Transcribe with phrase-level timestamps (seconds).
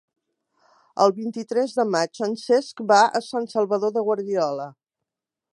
[1.05, 4.71] El vint-i-tres de maig en Cesc va a Sant Salvador de Guardiola.